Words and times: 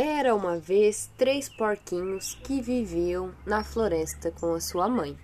Era 0.00 0.32
uma 0.32 0.56
vez 0.56 1.10
três 1.18 1.48
porquinhos 1.48 2.36
que 2.44 2.60
viviam 2.60 3.34
na 3.44 3.64
floresta 3.64 4.30
com 4.30 4.54
a 4.54 4.60
sua 4.60 4.88
mãe. 4.88 5.18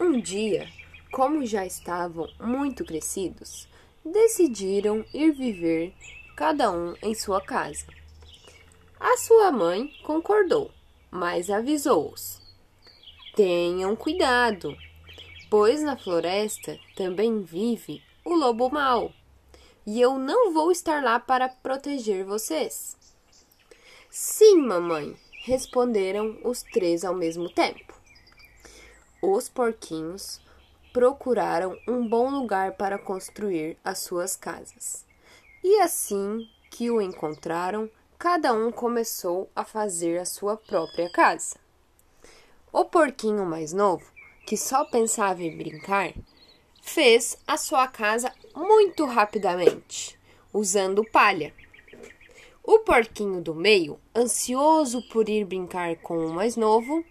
Um 0.00 0.20
dia, 0.20 0.68
como 1.12 1.46
já 1.46 1.64
estavam 1.64 2.28
muito 2.40 2.84
crescidos, 2.84 3.68
decidiram 4.04 5.04
ir 5.14 5.30
viver 5.30 5.94
cada 6.34 6.72
um 6.72 6.96
em 7.00 7.14
sua 7.14 7.40
casa. 7.40 7.86
A 8.98 9.16
sua 9.16 9.52
mãe 9.52 9.92
concordou, 10.02 10.72
mas 11.08 11.48
avisou-os: 11.48 12.42
Tenham 13.36 13.94
cuidado, 13.94 14.76
pois 15.48 15.84
na 15.84 15.96
floresta 15.96 16.76
também 16.96 17.40
vive 17.42 18.02
o 18.24 18.34
lobo 18.34 18.68
mau, 18.68 19.12
e 19.86 20.00
eu 20.00 20.18
não 20.18 20.52
vou 20.52 20.72
estar 20.72 21.00
lá 21.00 21.20
para 21.20 21.48
proteger 21.48 22.24
vocês. 22.24 23.00
Sim, 24.14 24.58
mamãe, 24.58 25.16
responderam 25.42 26.36
os 26.44 26.62
três 26.62 27.02
ao 27.02 27.14
mesmo 27.14 27.48
tempo. 27.48 27.98
Os 29.22 29.48
porquinhos 29.48 30.38
procuraram 30.92 31.78
um 31.88 32.06
bom 32.06 32.28
lugar 32.28 32.72
para 32.72 32.98
construir 32.98 33.78
as 33.82 34.00
suas 34.00 34.36
casas. 34.36 35.06
E 35.64 35.80
assim 35.80 36.46
que 36.70 36.90
o 36.90 37.00
encontraram, 37.00 37.88
cada 38.18 38.52
um 38.52 38.70
começou 38.70 39.48
a 39.56 39.64
fazer 39.64 40.18
a 40.18 40.26
sua 40.26 40.58
própria 40.58 41.10
casa. 41.10 41.56
O 42.70 42.84
porquinho 42.84 43.46
mais 43.46 43.72
novo, 43.72 44.04
que 44.46 44.58
só 44.58 44.84
pensava 44.84 45.42
em 45.42 45.56
brincar, 45.56 46.12
fez 46.82 47.38
a 47.46 47.56
sua 47.56 47.88
casa 47.88 48.30
muito 48.54 49.06
rapidamente, 49.06 50.20
usando 50.52 51.02
palha. 51.02 51.61
O 52.64 52.78
porquinho 52.80 53.40
do 53.40 53.54
meio, 53.54 53.98
ansioso 54.14 55.02
por 55.08 55.28
ir 55.28 55.44
brincar 55.44 55.96
com 55.96 56.26
o 56.26 56.32
mais 56.32 56.56
novo, 56.56 57.04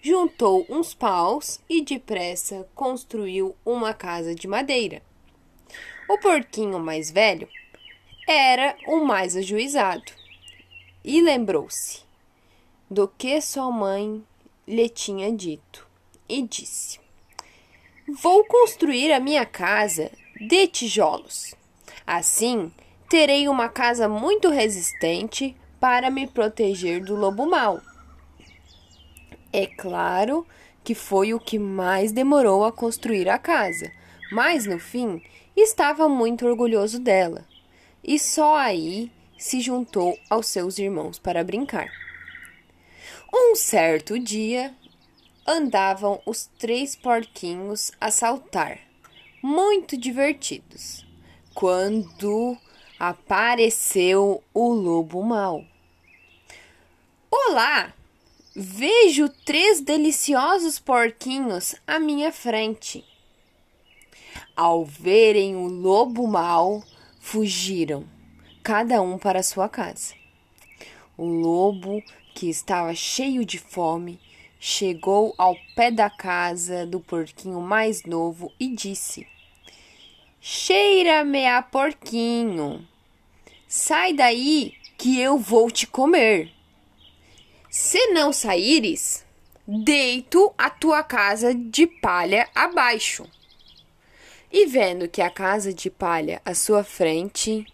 juntou 0.00 0.64
uns 0.68 0.94
paus 0.94 1.60
e 1.68 1.82
depressa 1.82 2.66
construiu 2.74 3.54
uma 3.66 3.92
casa 3.92 4.34
de 4.34 4.48
madeira. 4.48 5.02
O 6.08 6.18
porquinho 6.18 6.78
mais 6.78 7.10
velho 7.10 7.48
era 8.26 8.76
o 8.86 9.04
mais 9.04 9.36
ajuizado 9.36 10.10
e 11.04 11.20
lembrou-se 11.20 12.00
do 12.90 13.06
que 13.06 13.40
sua 13.42 13.70
mãe 13.70 14.24
lhe 14.66 14.88
tinha 14.88 15.30
dito 15.30 15.86
e 16.26 16.40
disse: 16.42 16.98
Vou 18.08 18.44
construir 18.44 19.12
a 19.12 19.20
minha 19.20 19.44
casa 19.44 20.10
de 20.40 20.66
tijolos. 20.66 21.54
Assim, 22.06 22.72
terei 23.14 23.48
uma 23.48 23.68
casa 23.68 24.08
muito 24.08 24.50
resistente 24.50 25.56
para 25.78 26.10
me 26.10 26.26
proteger 26.26 27.00
do 27.00 27.14
lobo 27.14 27.46
mau. 27.46 27.80
É 29.52 29.68
claro 29.68 30.44
que 30.82 30.96
foi 30.96 31.32
o 31.32 31.38
que 31.38 31.56
mais 31.56 32.10
demorou 32.10 32.64
a 32.64 32.72
construir 32.72 33.28
a 33.28 33.38
casa, 33.38 33.88
mas 34.32 34.66
no 34.66 34.80
fim 34.80 35.22
estava 35.56 36.08
muito 36.08 36.44
orgulhoso 36.44 36.98
dela 36.98 37.46
e 38.02 38.18
só 38.18 38.56
aí 38.56 39.12
se 39.38 39.60
juntou 39.60 40.18
aos 40.28 40.48
seus 40.48 40.80
irmãos 40.80 41.16
para 41.16 41.44
brincar. 41.44 41.86
Um 43.32 43.54
certo 43.54 44.18
dia 44.18 44.74
andavam 45.46 46.20
os 46.26 46.50
três 46.58 46.96
porquinhos 46.96 47.92
a 48.00 48.10
saltar, 48.10 48.80
muito 49.40 49.96
divertidos, 49.96 51.06
quando 51.54 52.58
apareceu 53.08 54.42
o 54.54 54.72
lobo 54.72 55.22
mau. 55.22 55.64
Olá! 57.30 57.92
Vejo 58.56 59.28
três 59.44 59.80
deliciosos 59.80 60.78
porquinhos 60.78 61.74
à 61.86 61.98
minha 61.98 62.32
frente. 62.32 63.04
Ao 64.56 64.84
verem 64.84 65.54
o 65.56 65.66
lobo 65.66 66.26
mau, 66.26 66.82
fugiram, 67.20 68.04
cada 68.62 69.02
um 69.02 69.18
para 69.18 69.42
sua 69.42 69.68
casa. 69.68 70.14
O 71.16 71.26
lobo, 71.26 72.02
que 72.34 72.48
estava 72.48 72.94
cheio 72.94 73.44
de 73.44 73.58
fome, 73.58 74.18
chegou 74.58 75.34
ao 75.36 75.54
pé 75.76 75.90
da 75.90 76.08
casa 76.08 76.86
do 76.86 77.00
porquinho 77.00 77.60
mais 77.60 78.04
novo 78.04 78.50
e 78.58 78.68
disse: 78.74 79.26
Cheira-me 80.40 81.46
a 81.46 81.62
porquinho. 81.62 82.86
Sai 83.76 84.12
daí 84.12 84.72
que 84.96 85.20
eu 85.20 85.36
vou 85.36 85.68
te 85.68 85.84
comer. 85.84 86.48
Se 87.68 88.12
não 88.12 88.32
saíres, 88.32 89.26
deito 89.66 90.54
a 90.56 90.70
tua 90.70 91.02
casa 91.02 91.52
de 91.52 91.84
palha 91.84 92.48
abaixo. 92.54 93.28
E 94.50 94.64
vendo 94.66 95.08
que 95.08 95.20
a 95.20 95.28
casa 95.28 95.74
de 95.74 95.90
palha 95.90 96.40
à 96.44 96.54
sua 96.54 96.84
frente 96.84 97.66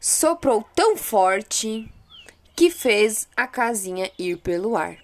soprou 0.00 0.64
tão 0.74 0.96
forte 0.96 1.88
que 2.56 2.68
fez 2.68 3.28
a 3.36 3.46
casinha 3.46 4.10
ir 4.18 4.38
pelo 4.38 4.76
ar. 4.76 4.98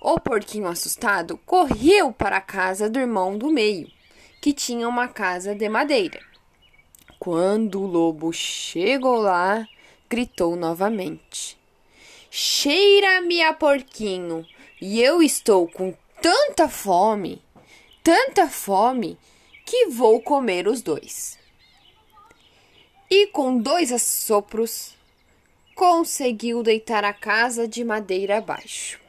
O 0.00 0.20
porquinho 0.20 0.68
assustado 0.68 1.36
correu 1.38 2.12
para 2.12 2.36
a 2.36 2.40
casa 2.40 2.88
do 2.88 3.00
irmão 3.00 3.36
do 3.36 3.50
meio 3.50 3.90
que 4.40 4.52
tinha 4.52 4.88
uma 4.88 5.08
casa 5.08 5.56
de 5.56 5.68
madeira. 5.68 6.33
Quando 7.24 7.80
o 7.80 7.86
lobo 7.86 8.34
chegou 8.34 9.16
lá, 9.16 9.66
gritou 10.10 10.56
novamente: 10.56 11.56
Cheira-me 12.30 13.40
a 13.40 13.54
porquinho, 13.54 14.46
e 14.78 15.00
eu 15.00 15.22
estou 15.22 15.66
com 15.66 15.94
tanta 16.20 16.68
fome, 16.68 17.40
tanta 18.02 18.46
fome, 18.46 19.18
que 19.64 19.86
vou 19.86 20.20
comer 20.20 20.68
os 20.68 20.82
dois. 20.82 21.38
E 23.10 23.28
com 23.28 23.56
dois 23.56 23.90
assopros, 23.90 24.94
conseguiu 25.74 26.62
deitar 26.62 27.04
a 27.04 27.14
casa 27.14 27.66
de 27.66 27.82
madeira 27.82 28.36
abaixo. 28.36 29.00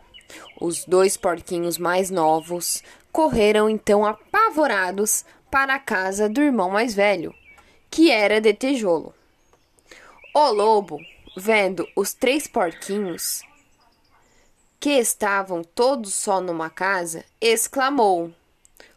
Os 0.61 0.85
dois 0.85 1.17
porquinhos 1.17 1.77
mais 1.77 2.09
novos 2.09 2.81
correram 3.11 3.69
então 3.69 4.05
apavorados 4.05 5.25
para 5.51 5.75
a 5.75 5.79
casa 5.79 6.29
do 6.29 6.41
irmão 6.41 6.69
mais 6.69 6.95
velho, 6.95 7.35
que 7.95 8.11
era 8.11 8.41
de 8.41 8.53
tijolo. 8.53 9.15
O 10.33 10.51
lobo, 10.51 10.99
vendo 11.37 11.87
os 11.95 12.13
três 12.13 12.45
porquinhos, 12.45 13.41
que 14.81 14.89
estavam 14.89 15.63
todos 15.63 16.13
só 16.13 16.41
numa 16.41 16.69
casa, 16.69 17.23
exclamou, 17.39 18.33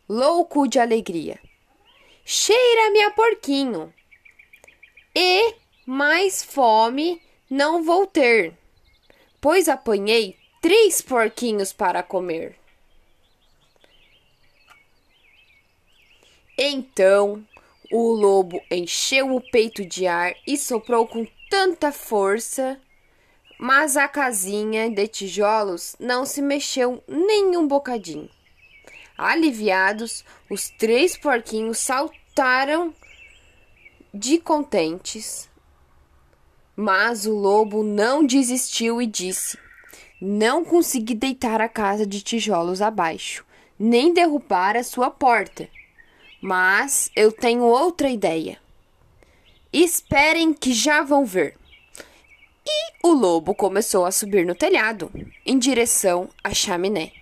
louco 0.09 0.66
de 0.66 0.81
alegria: 0.81 1.38
Cheira-me 2.25 3.03
a 3.03 3.12
porquinho! 3.12 3.94
E 5.15 5.54
mais 5.86 6.42
fome 6.42 7.22
não 7.48 7.84
vou 7.84 8.04
ter, 8.04 8.53
pois 9.41 9.69
apanhei 9.69 10.36
três 10.60 11.00
porquinhos 11.00 11.72
para 11.72 12.03
comer. 12.03 12.59
Então 16.59 17.47
o 17.91 18.10
lobo 18.10 18.60
encheu 18.71 19.34
o 19.34 19.41
peito 19.41 19.84
de 19.84 20.06
ar 20.06 20.34
e 20.47 20.59
soprou 20.59 21.06
com 21.06 21.26
tanta 21.49 21.91
força, 21.91 22.78
mas 23.59 23.97
a 23.97 24.06
casinha 24.06 24.91
de 24.91 25.09
tijolos 25.09 25.97
não 25.98 26.27
se 26.27 26.43
mexeu 26.43 27.03
nem 27.09 27.56
um 27.56 27.66
bocadinho. 27.66 28.28
Aliviados, 29.16 30.25
os 30.50 30.69
três 30.69 31.16
porquinhos 31.16 31.78
saltaram 31.78 32.94
de 34.12 34.38
contentes, 34.38 35.48
mas 36.77 37.27
o 37.27 37.34
lobo 37.34 37.83
não 37.83 38.24
desistiu 38.24 39.01
e 39.01 39.07
disse: 39.07 39.59
Não 40.21 40.62
consegui 40.62 41.15
deitar 41.15 41.60
a 41.60 41.68
casa 41.68 42.07
de 42.07 42.21
tijolos 42.21 42.80
abaixo, 42.80 43.45
nem 43.78 44.12
derrubar 44.12 44.77
a 44.77 44.84
sua 44.84 45.10
porta 45.10 45.68
mas 46.40 47.10
eu 47.14 47.32
tenho 47.32 47.62
outra 47.62 48.08
ideia. 48.08 48.58
Esperem 49.72 50.52
que 50.54 50.72
já 50.72 51.02
vão 51.02 51.24
ver. 51.24 51.56
E 52.66 53.06
o 53.06 53.12
lobo 53.12 53.54
começou 53.54 54.04
a 54.04 54.10
subir 54.10 54.44
no 54.44 54.54
telhado, 54.54 55.10
em 55.44 55.58
direção 55.58 56.28
à 56.42 56.52
chaminé. 56.52 57.12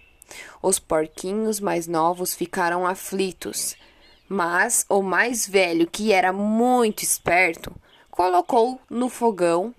Os 0.62 0.78
porquinhos 0.78 1.60
mais 1.60 1.86
novos 1.86 2.34
ficaram 2.34 2.86
aflitos, 2.86 3.76
mas 4.28 4.84
o 4.88 5.02
mais 5.02 5.46
velho, 5.46 5.86
que 5.86 6.12
era 6.12 6.32
muito 6.32 7.02
esperto, 7.02 7.72
colocou 8.10 8.80
no 8.90 9.08
fogão 9.08 9.74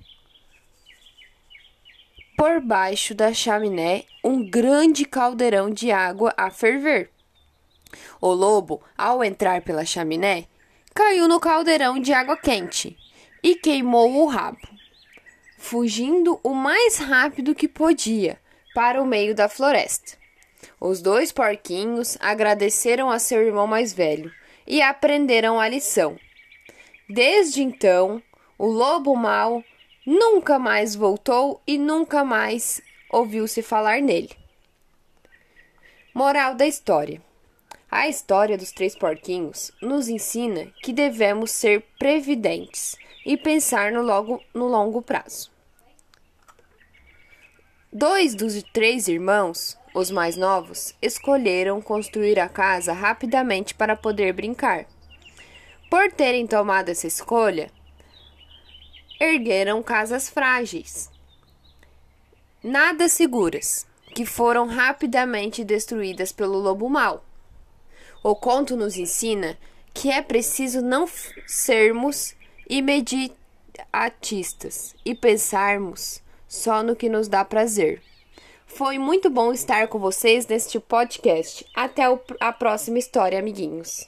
por 2.38 2.62
baixo 2.62 3.16
da 3.16 3.34
chaminé 3.34 4.04
um 4.24 4.48
grande 4.48 5.06
caldeirão 5.06 5.72
de 5.72 5.92
água 5.92 6.34
a 6.38 6.52
ferver. 6.52 7.10
O 8.20 8.32
lobo, 8.34 8.82
ao 8.98 9.24
entrar 9.24 9.62
pela 9.62 9.86
chaminé, 9.86 10.46
caiu 10.94 11.28
no 11.28 11.40
caldeirão 11.40 12.00
de 12.00 12.14
água 12.14 12.36
quente 12.36 12.98
e 13.44 13.56
queimou 13.56 14.24
o 14.24 14.26
rabo. 14.26 14.58
fugindo 15.58 16.40
o 16.44 16.54
mais 16.54 16.98
rápido 16.98 17.56
que 17.56 17.68
podia 17.68 18.40
para 18.74 19.02
o 19.02 19.06
meio 19.06 19.34
da 19.36 19.50
floresta. 19.50 20.18
Os 20.80 21.02
dois 21.02 21.32
porquinhos 21.32 22.18
agradeceram 22.22 23.10
a 23.10 23.20
seu 23.20 23.42
irmão 23.42 23.68
mais 23.68 23.92
velho 23.92 24.32
e 24.66 24.82
aprenderam 24.82 25.60
a 25.60 25.68
lição. 25.68 26.18
Desde 27.10 27.64
então, 27.64 28.22
o 28.58 28.68
lobo 28.68 29.16
mau 29.16 29.64
nunca 30.06 30.60
mais 30.60 30.96
voltou 30.96 31.62
e 31.66 31.78
nunca 31.78 32.24
mais 32.24 32.82
ouviu-se 33.10 33.62
falar 33.62 34.02
nele. 34.02 34.30
Moral 36.14 36.56
da 36.56 36.68
história: 36.68 37.22
A 37.90 38.10
história 38.10 38.58
dos 38.58 38.72
três 38.72 38.96
porquinhos 38.96 39.72
nos 39.82 40.10
ensina 40.10 40.74
que 40.84 40.92
devemos 40.92 41.52
ser 41.52 41.86
previdentes 41.98 42.98
e 43.26 43.38
pensar 43.38 43.94
no, 43.94 44.02
logo, 44.02 44.44
no 44.54 44.68
longo 44.68 45.02
prazo. 45.02 45.50
Dois 47.92 48.36
dos 48.36 48.62
três 48.74 49.08
irmãos, 49.08 49.78
os 49.96 50.12
mais 50.12 50.36
novos, 50.36 50.94
escolheram 51.02 51.82
construir 51.82 52.38
a 52.40 52.50
casa 52.50 52.92
rapidamente 52.92 53.74
para 53.74 53.96
poder 53.96 54.34
brincar. 54.34 54.86
Por 55.90 56.12
terem 56.12 56.46
tomado 56.46 56.90
essa 56.90 57.08
escolha, 57.08 57.72
ergueram 59.18 59.82
casas 59.82 60.30
frágeis, 60.30 61.10
nada 62.62 63.08
seguras, 63.08 63.88
que 64.14 64.26
foram 64.26 64.68
rapidamente 64.68 65.64
destruídas 65.64 66.34
pelo 66.34 66.60
lobo 66.60 66.90
mau. 66.90 67.24
O 68.24 68.36
conto 68.36 68.76
nos 68.76 68.98
ensina 68.98 69.58
que 69.94 70.12
é 70.12 70.22
preciso 70.22 70.82
não 70.82 71.08
sermos 71.46 72.36
imediatistas 72.70 74.94
e 75.06 75.16
pensarmos 75.16 76.22
só 76.48 76.84
no 76.84 76.96
que 76.96 77.10
nos 77.10 77.28
dá 77.28 77.44
prazer. 77.44 78.02
Foi 78.66 78.98
muito 79.00 79.30
bom 79.30 79.54
estar 79.54 79.88
com 79.88 79.98
vocês 79.98 80.46
neste 80.46 80.80
podcast. 80.80 81.66
Até 81.76 82.04
a 82.40 82.54
próxima 82.54 83.00
história, 83.00 83.40
amiguinhos. 83.40 84.06